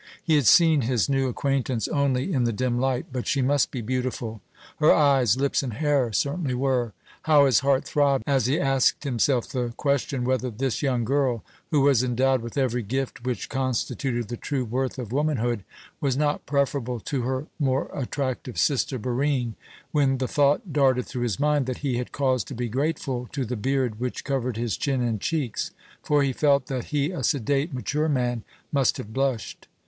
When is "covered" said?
24.23-24.57